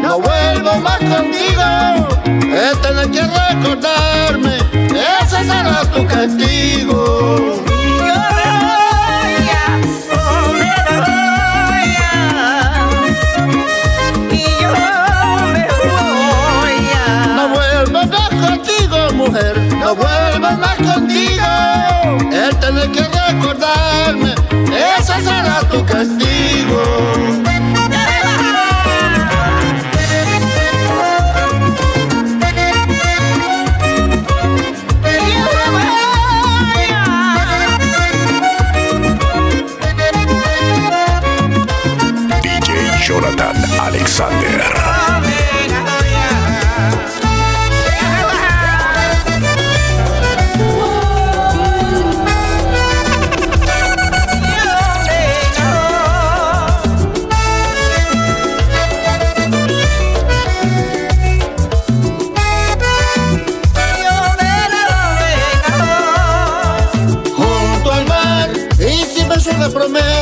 no 0.00 0.20
vuelvo 0.20 0.76
más 0.80 0.98
contigo. 0.98 2.08
Es 2.24 2.80
tener 2.80 3.10
que 3.10 3.22
recordarme, 3.22 4.56
ese 4.94 5.42
será 5.44 5.82
tu 5.92 6.06
castigo. 6.06 7.64
Y 7.66 7.98
yo 7.98 8.14
me 8.36 8.46
voy. 8.62 8.88
No 17.34 17.48
vuelvo 17.48 18.00
más 18.06 18.28
contigo, 18.28 18.98
mujer, 19.14 19.58
no 19.76 19.94
vuelvo 19.96 20.50
más 20.56 20.76
contigo. 20.76 21.46
El 22.32 22.56
tener 22.60 22.92
que 22.92 23.02
recordarme, 23.02 24.34
ese 24.98 25.20
será 25.20 25.60
tu 25.70 25.84
castigo. 25.84 26.82
Alexander. 44.08 44.78
junto 67.36 67.92
al 67.92 68.06
mar 68.06 68.50
hicimos 68.78 69.46
una 69.46 69.68
promesa 69.68 70.08
de 70.08 70.17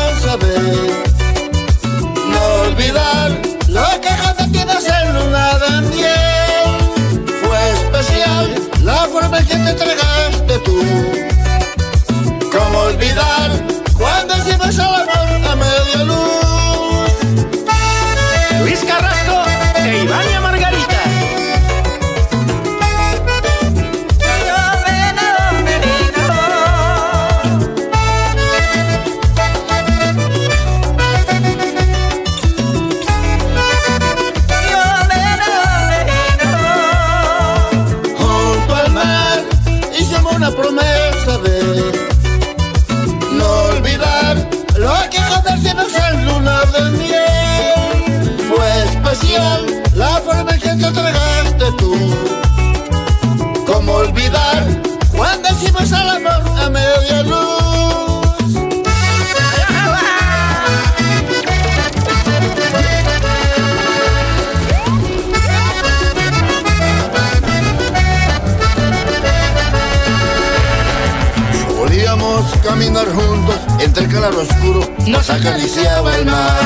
caminar 72.67 73.07
juntos 73.13 73.57
entre 73.79 74.05
el 74.05 74.11
claro 74.11 74.41
oscuro, 74.41 74.81
nos 75.07 75.31
acariciaba 75.31 76.17
el 76.17 76.27
mar. 76.27 76.61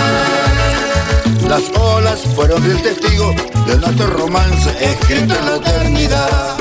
Las 1.46 1.62
olas 1.78 2.20
fueron 2.34 2.64
el 2.64 2.80
testigo 2.80 3.34
de 3.66 3.76
nuestro 3.76 4.06
romance 4.06 4.70
escrito 4.80 5.34
en 5.34 5.46
la 5.46 5.56
eternidad. 5.56 6.59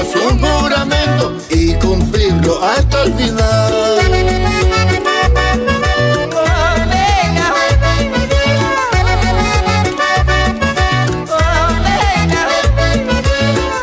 Hicimos 0.00 0.32
un 0.32 0.38
juramento 0.38 1.36
y 1.50 1.74
cumplirlo 1.74 2.62
hasta 2.62 3.02
el 3.04 3.14
final. 3.14 3.74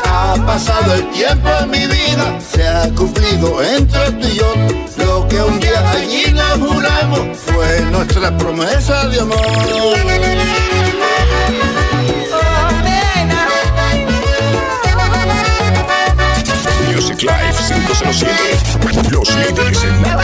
Ha 0.05 0.45
pasado 0.45 0.93
el 0.95 1.09
tiempo 1.11 1.49
en 1.61 1.69
mi 1.69 1.85
vida, 1.85 2.39
se 2.39 2.67
ha 2.67 2.89
cumplido 2.95 3.61
entre 3.63 4.11
tú 4.11 4.27
y 4.27 4.35
yo. 4.35 4.53
Lo 4.97 5.27
que 5.27 5.41
un 5.41 5.59
día 5.59 5.91
allí 5.91 6.31
nos 6.31 6.69
juramos 6.69 7.37
fue 7.37 7.81
nuestra 7.91 8.35
promesa 8.37 9.07
de 9.07 9.19
amor. 9.19 11.06
Music 16.97 17.21
Live 17.21 17.53
507. 17.85 19.11
Los 19.11 19.29
líderes 19.35 19.83
en 19.83 20.01
la. 20.01 20.17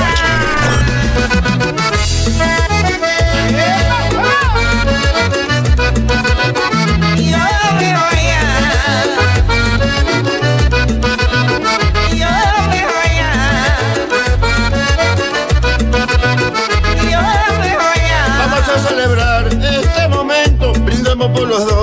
Vamos 18.39 18.67
a 18.67 18.79
celebrar 18.79 19.47
este 19.47 20.07
momento, 20.07 20.73
brindemos 20.73 21.29
por 21.29 21.47
los 21.47 21.67
dos. 21.67 21.82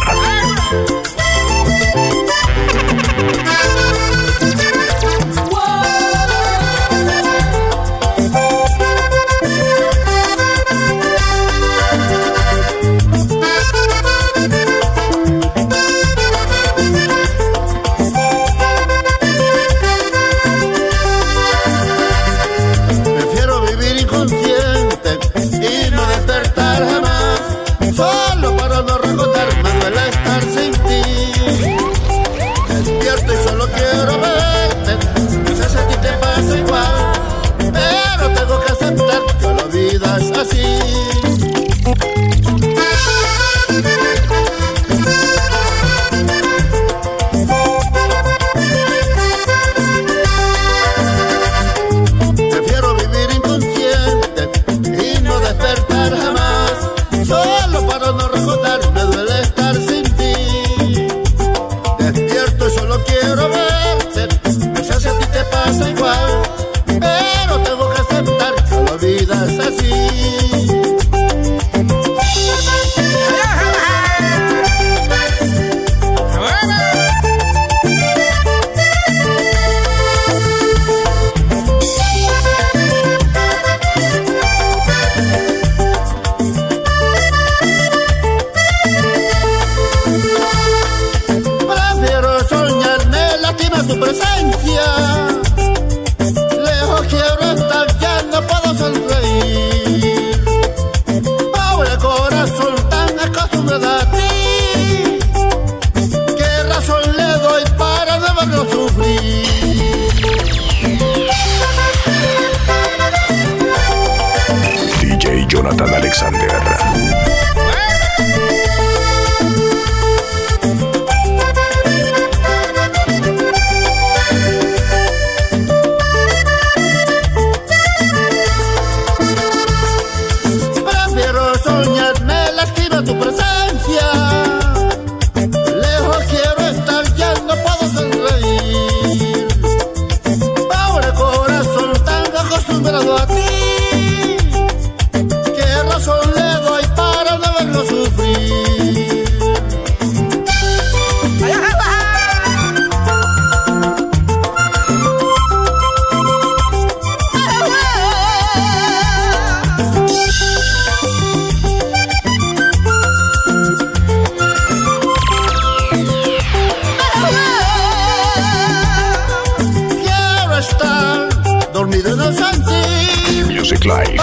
Music 173.49 173.83
Live 173.83 174.17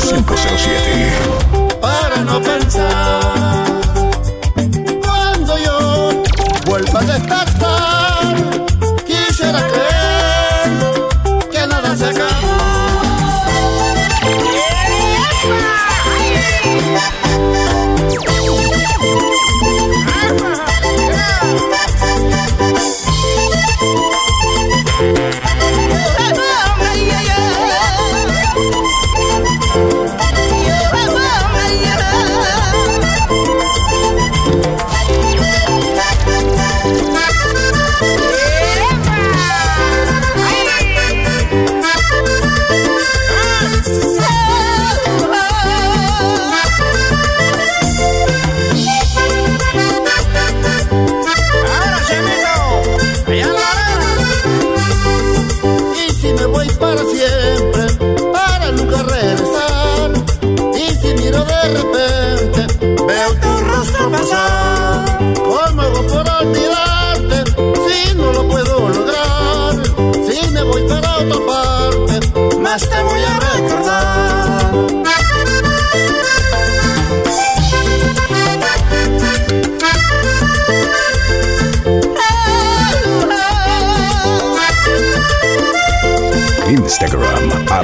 507. 0.00 1.12
Para 1.78 2.24
no 2.24 2.40
pensar 2.40 3.64
cuando 5.04 5.58
yo 5.58 6.22
vuelva 6.64 7.00
a 7.00 7.16
estar. 7.16 7.51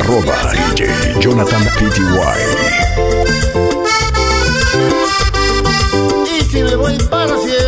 arroba 0.09 0.53
DJ 0.53 1.21
Jonathan 1.21 1.63
Pty. 1.77 2.03
Y 6.35 6.45
si 6.51 6.63
me 6.63 6.77
voy 6.77 6.97
para 7.11 7.37
siempre. 7.39 7.68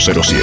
807 0.00 0.39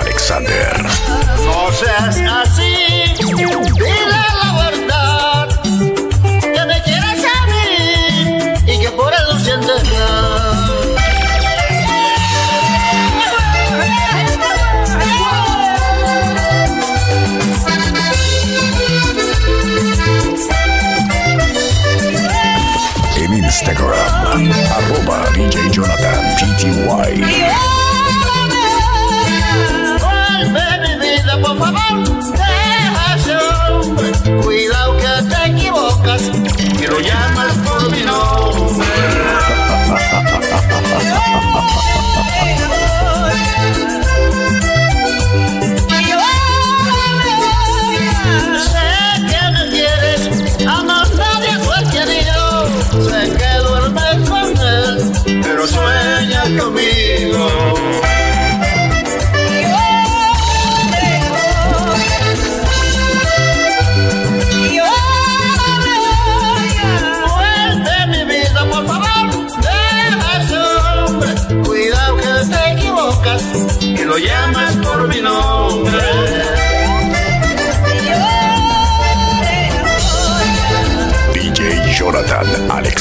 Alexander. 0.00 0.86
Así. 2.42 3.93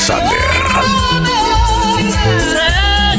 Alexander. 0.04 0.38
Sé 2.52 2.68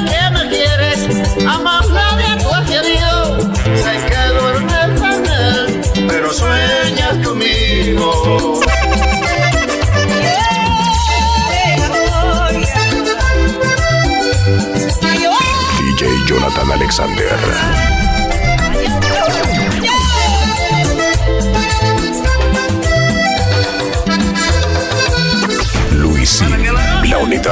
que 0.05 0.31
me 0.33 0.49
quieres, 0.51 0.99
a 1.47 1.59
nadie 1.89 2.37
tú 2.43 2.51
has 2.51 2.69
querido. 2.69 3.39
Sé 3.75 3.93
que 4.07 4.23
duermes 4.39 5.01
con 5.01 5.25
él, 5.25 6.07
pero 6.07 6.31
sueñas 6.31 7.27
conmigo. 7.27 8.61
DJ 15.79 16.07
Jonathan 16.27 16.71
Alexander. 16.73 17.74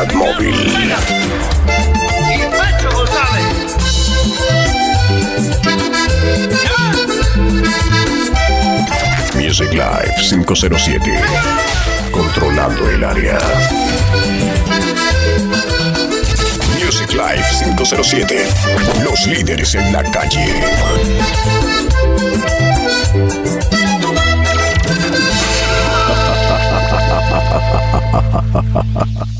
Unidad 0.02 0.14
Móvil. 0.14 0.54
Music 9.36 9.72
Live 9.72 10.14
507. 10.18 11.20
Controlando 12.10 12.88
el 12.90 13.04
área. 13.04 13.38
Music 16.84 17.12
Live 17.12 17.44
507. 17.64 18.46
Los 19.04 19.26
líderes 19.26 19.74
en 19.76 19.92
la 19.92 20.02
calle. 20.10 20.62